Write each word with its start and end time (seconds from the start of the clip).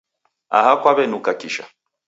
Aha 0.57 0.73
kwaw'enuka 0.81 1.31
kisha 1.39 1.65